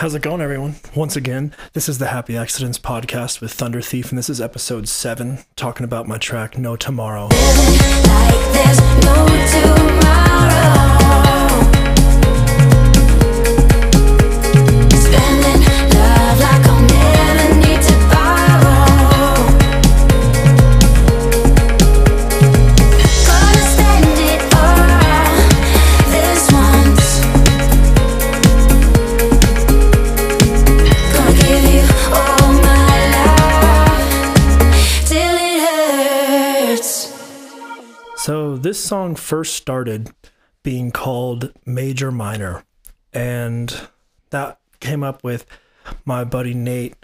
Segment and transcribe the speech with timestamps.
[0.00, 0.76] How's it going, everyone?
[0.96, 4.88] Once again, this is the Happy Accidents podcast with Thunder Thief, and this is episode
[4.88, 7.28] seven, talking about my track No Tomorrow.
[38.70, 40.12] This song first started
[40.62, 42.62] being called Major Minor,
[43.12, 43.88] and
[44.30, 45.44] that came up with
[46.04, 46.94] my buddy Nate,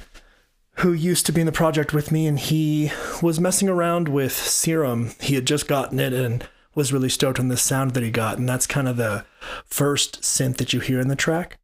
[0.74, 4.30] who used to be in the project with me, and he was messing around with
[4.30, 5.10] Serum.
[5.20, 8.38] He had just gotten it and was really stoked on the sound that he got,
[8.38, 9.24] and that's kind of the
[9.64, 11.58] first synth that you hear in the track.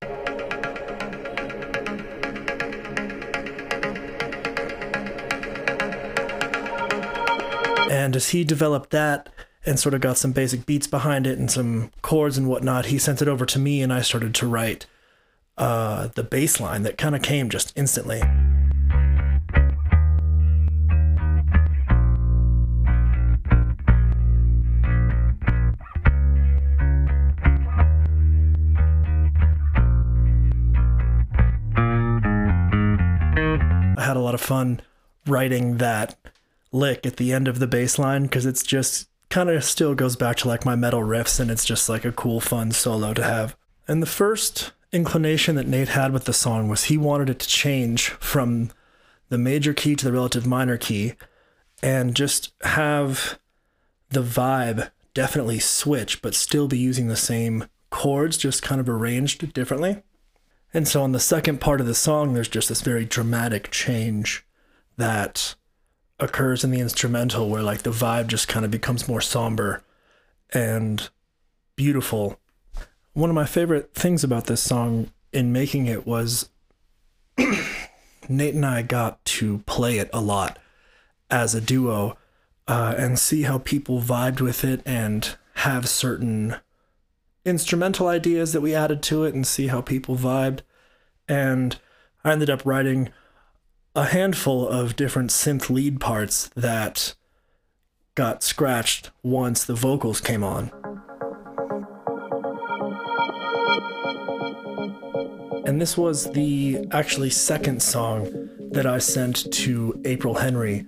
[7.89, 9.29] And as he developed that
[9.65, 12.99] and sort of got some basic beats behind it and some chords and whatnot, he
[12.99, 14.87] sent it over to me and I started to write
[15.57, 18.23] uh, the bass line that kind of came just instantly.
[33.95, 34.81] I had a lot of fun
[35.27, 36.17] writing that
[36.73, 40.15] lick at the end of the bass line because it's just kind of still goes
[40.15, 43.23] back to like my metal riffs and it's just like a cool fun solo to
[43.25, 43.57] have.
[43.89, 47.49] And the first inclination that Nate had with the song was he wanted it to
[47.49, 48.71] change from
[49.31, 51.15] the major key to the relative minor key
[51.83, 53.39] and just have
[54.11, 59.51] the vibe definitely switch but still be using the same chords just kind of arranged
[59.55, 60.03] differently.
[60.75, 64.45] And so on the second part of the song, there's just this very dramatic change
[64.99, 65.55] that
[66.23, 69.83] occurs in the instrumental where like the vibe just kind of becomes more somber
[70.51, 71.09] and
[71.77, 72.39] beautiful.
[73.13, 76.49] One of my favorite things about this song in making it was
[78.29, 80.59] Nate and I got to play it a lot
[81.31, 82.17] as a duo
[82.69, 86.57] uh, and see how people vibed with it and have certain
[87.45, 90.61] instrumental ideas that we added to it and see how people vibed.
[91.29, 91.79] And
[92.25, 93.11] I ended up writing
[93.95, 97.15] a handful of different synth lead parts that
[98.15, 100.71] got scratched once the vocals came on.
[105.67, 110.87] And this was the actually second song that I sent to April Henry.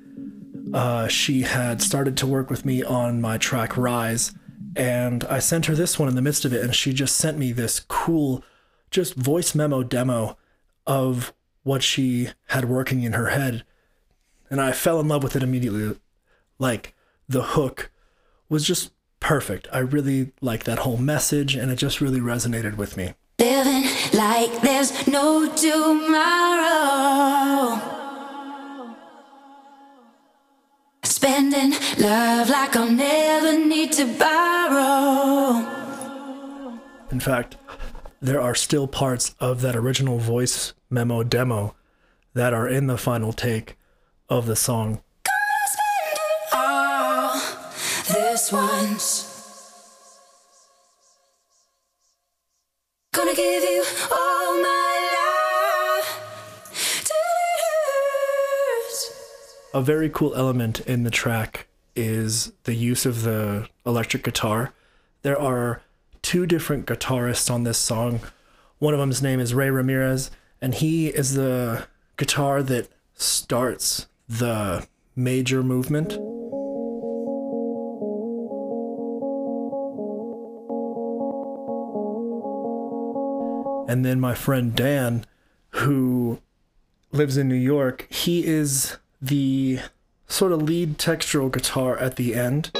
[0.72, 4.32] Uh, she had started to work with me on my track Rise,
[4.76, 7.38] and I sent her this one in the midst of it, and she just sent
[7.38, 8.42] me this cool,
[8.90, 10.38] just voice memo demo
[10.86, 13.64] of what she had working in her head.
[14.48, 15.96] And I fell in love with it immediately.
[16.58, 16.94] Like,
[17.28, 17.90] the hook
[18.48, 19.66] was just perfect.
[19.72, 23.14] I really liked that whole message, and it just really resonated with me.
[23.40, 26.60] Living like there's no tomorrow.
[31.02, 35.66] Spending love like I'll never need to borrow.
[37.10, 37.56] In fact,
[38.20, 41.74] there are still parts of that original voice memo demo
[42.34, 43.76] that are in the final take
[44.28, 45.02] of the song.
[45.66, 47.34] Spend it all
[48.08, 49.30] this once.
[53.12, 56.06] Gonna give you all my love
[57.04, 57.60] till it
[58.86, 59.12] hurts.
[59.74, 61.66] A very cool element in the track
[61.96, 64.72] is the use of the electric guitar.
[65.22, 65.82] There are
[66.22, 68.20] two different guitarists on this song.
[68.78, 70.30] One of them's name is Ray Ramirez,
[70.64, 71.86] and he is the
[72.16, 76.14] guitar that starts the major movement.
[83.90, 85.26] And then my friend Dan,
[85.72, 86.40] who
[87.12, 89.80] lives in New York, he is the
[90.28, 92.70] sort of lead textural guitar at the end.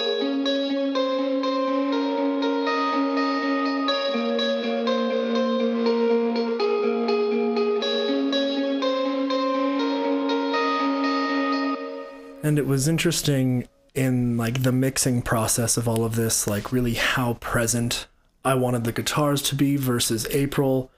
[12.45, 16.93] And it was interesting in like the mixing process of all of this, like really
[16.93, 18.07] how present
[18.45, 20.91] I wanted the guitars to be versus April.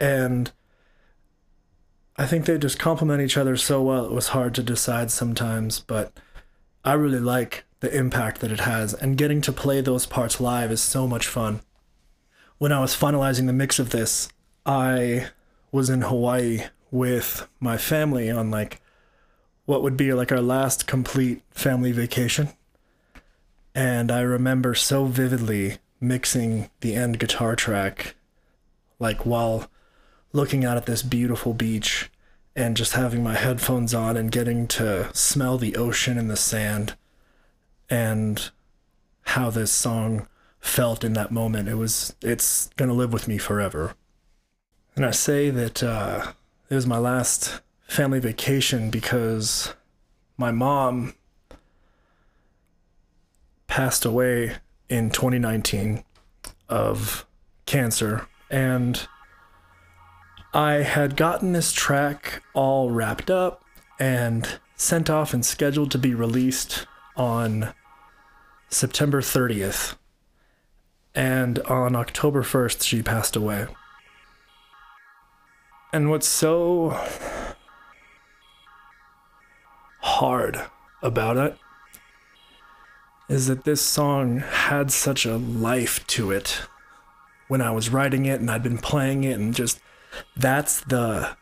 [0.00, 0.50] And
[2.16, 4.06] I think they just complement each other so well.
[4.06, 6.12] It was hard to decide sometimes, but
[6.84, 8.92] I really like the impact that it has.
[8.92, 11.60] And getting to play those parts live is so much fun.
[12.58, 14.30] When I was finalizing the mix of this,
[14.66, 15.28] I
[15.70, 18.81] was in Hawaii with my family on like
[19.64, 22.48] what would be like our last complete family vacation.
[23.74, 28.16] And I remember so vividly mixing the end guitar track
[28.98, 29.70] like while
[30.32, 32.10] looking out at this beautiful beach
[32.54, 36.94] and just having my headphones on and getting to smell the ocean and the sand
[37.88, 38.50] and
[39.22, 40.26] how this song
[40.60, 41.68] felt in that moment.
[41.68, 43.94] It was it's gonna live with me forever.
[44.94, 46.32] And I say that uh,
[46.68, 47.60] it was my last
[47.92, 49.74] family vacation because
[50.38, 51.12] my mom
[53.66, 54.56] passed away
[54.88, 56.02] in 2019
[56.70, 57.26] of
[57.66, 59.06] cancer and
[60.54, 63.62] I had gotten this track all wrapped up
[64.00, 67.74] and sent off and scheduled to be released on
[68.70, 69.96] September 30th.
[71.14, 73.66] And on October 1st, she passed away.
[75.92, 76.98] And what's so
[80.22, 80.66] hard
[81.02, 81.56] about it
[83.28, 86.62] is that this song had such a life to it
[87.48, 89.80] when I was writing it and I'd been playing it and just
[90.36, 91.36] that's the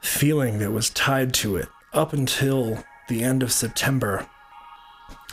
[0.00, 4.28] feeling that was tied to it up until the end of September.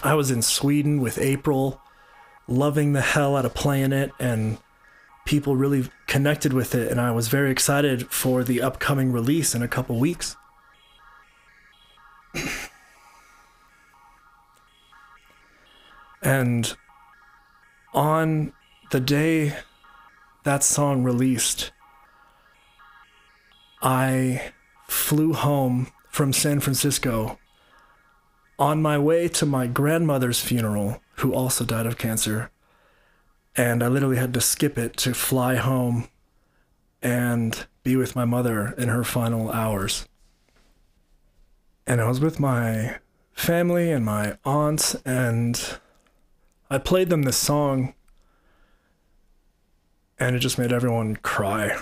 [0.04, 1.82] I was in Sweden with April,
[2.48, 4.60] loving the hell out of playing it, and
[5.26, 6.92] people really connected with it.
[6.92, 10.36] And I was very excited for the upcoming release in a couple weeks.
[16.26, 16.76] And
[17.94, 18.52] on
[18.92, 19.56] the day
[20.44, 21.72] that song released,
[23.82, 24.52] I
[24.88, 27.38] flew home from San Francisco
[28.58, 32.50] on my way to my grandmother's funeral, who also died of cancer.
[33.56, 36.08] And I literally had to skip it to fly home
[37.04, 40.08] and be with my mother in her final hours.
[41.86, 42.98] And I was with my
[43.34, 45.80] family and my aunts, and
[46.70, 47.94] I played them this song,
[50.20, 51.82] and it just made everyone cry.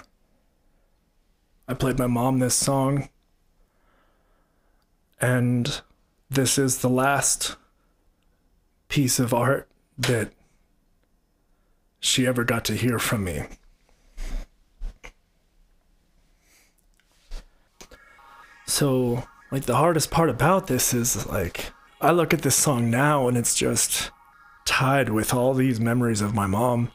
[1.68, 3.10] I played my mom this song,
[5.22, 5.82] and
[6.30, 7.56] this is the last
[8.90, 10.32] piece of art that
[12.00, 13.44] she ever got to hear from me.
[18.66, 21.72] So, like, the hardest part about this is like,
[22.02, 24.12] I look at this song now and it's just
[24.66, 26.92] tied with all these memories of my mom.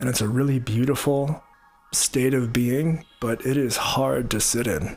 [0.00, 1.42] And it's a really beautiful
[1.92, 4.96] state of being, but it is hard to sit in.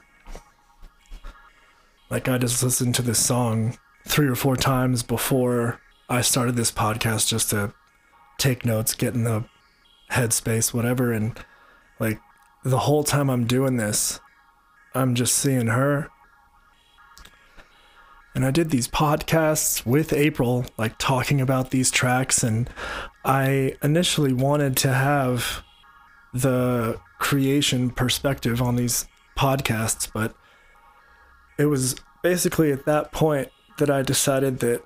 [2.09, 3.77] Like, I just listened to this song
[4.07, 7.74] three or four times before I started this podcast just to
[8.38, 9.45] take notes, get in the
[10.12, 11.12] headspace, whatever.
[11.12, 11.38] And
[12.00, 12.19] like,
[12.63, 14.19] the whole time I'm doing this,
[14.94, 16.09] I'm just seeing her.
[18.36, 22.44] And I did these podcasts with April, like talking about these tracks.
[22.44, 22.70] And
[23.24, 25.64] I initially wanted to have
[26.34, 30.36] the creation perspective on these podcasts, but
[31.58, 34.84] it was basically at that point that I decided that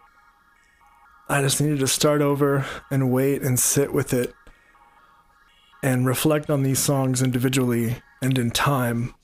[1.27, 4.33] I just needed to start over and wait and sit with it
[5.81, 9.15] and reflect on these songs individually and in time.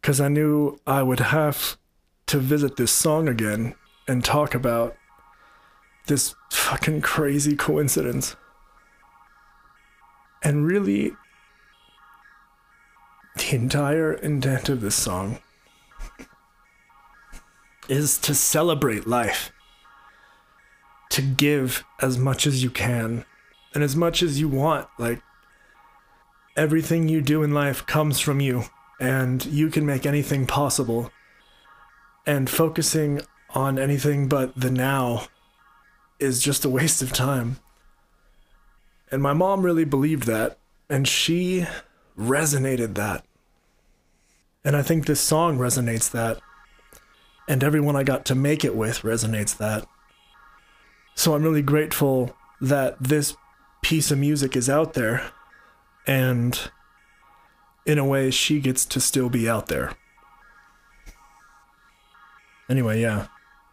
[0.00, 1.78] Because I knew I would have
[2.32, 3.74] to visit this song again
[4.08, 4.96] and talk about
[6.06, 8.36] this fucking crazy coincidence.
[10.42, 11.12] And really,
[13.36, 15.40] the entire intent of this song
[17.90, 19.52] is to celebrate life,
[21.10, 23.26] to give as much as you can
[23.74, 24.88] and as much as you want.
[24.98, 25.20] Like,
[26.56, 28.64] everything you do in life comes from you,
[28.98, 31.10] and you can make anything possible.
[32.26, 35.26] And focusing on anything but the now
[36.18, 37.58] is just a waste of time.
[39.10, 41.66] And my mom really believed that, and she
[42.18, 43.24] resonated that.
[44.64, 46.40] And I think this song resonates that.
[47.48, 49.86] And everyone I got to make it with resonates that.
[51.14, 53.36] So I'm really grateful that this
[53.82, 55.32] piece of music is out there.
[56.06, 56.58] And
[57.84, 59.96] in a way, she gets to still be out there.
[62.72, 63.26] Anyway, yeah,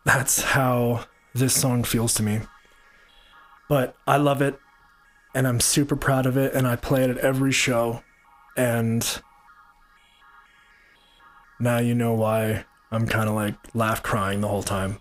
[0.04, 2.42] that's how this song feels to me.
[3.70, 4.60] But I love it
[5.34, 8.04] and I'm super proud of it and I play it at every show
[8.58, 9.22] and
[11.62, 15.00] now you know why I'm kind of like laugh crying the whole time.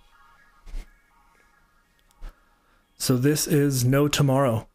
[2.99, 4.69] So this is No Tomorrow.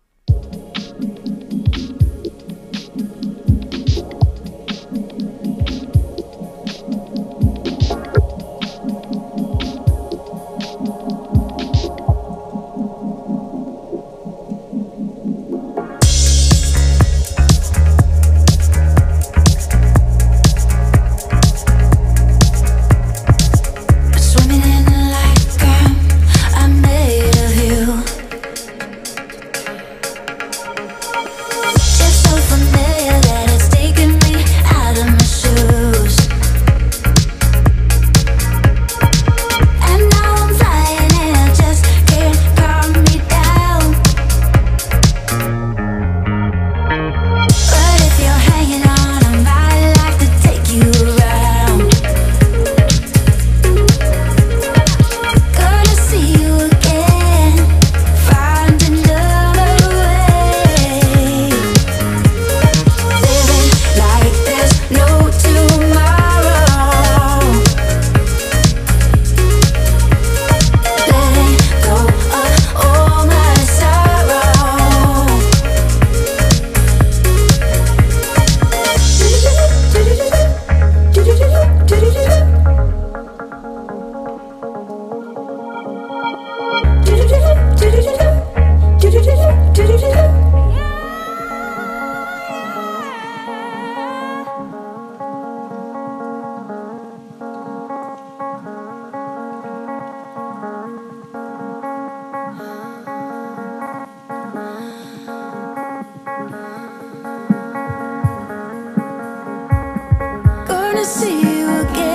[111.03, 112.12] see you again.